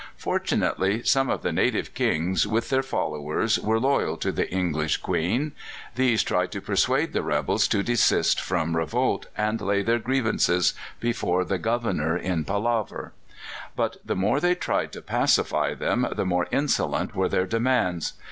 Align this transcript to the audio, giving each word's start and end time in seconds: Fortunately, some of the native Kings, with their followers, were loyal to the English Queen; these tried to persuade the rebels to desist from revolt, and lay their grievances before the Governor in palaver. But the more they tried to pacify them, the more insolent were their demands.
Fortunately, 0.17 1.03
some 1.03 1.29
of 1.29 1.43
the 1.43 1.51
native 1.51 1.93
Kings, 1.93 2.47
with 2.47 2.69
their 2.71 2.81
followers, 2.81 3.59
were 3.59 3.79
loyal 3.79 4.17
to 4.17 4.31
the 4.31 4.51
English 4.51 4.97
Queen; 4.97 5.51
these 5.93 6.23
tried 6.23 6.51
to 6.53 6.59
persuade 6.59 7.13
the 7.13 7.21
rebels 7.21 7.67
to 7.67 7.83
desist 7.83 8.41
from 8.41 8.75
revolt, 8.75 9.27
and 9.37 9.61
lay 9.61 9.83
their 9.83 9.99
grievances 9.99 10.73
before 10.99 11.45
the 11.45 11.59
Governor 11.59 12.17
in 12.17 12.43
palaver. 12.45 13.13
But 13.75 13.97
the 14.03 14.15
more 14.15 14.39
they 14.39 14.55
tried 14.55 14.91
to 14.93 15.03
pacify 15.03 15.75
them, 15.75 16.07
the 16.15 16.25
more 16.25 16.47
insolent 16.51 17.13
were 17.15 17.29
their 17.29 17.45
demands. 17.45 18.13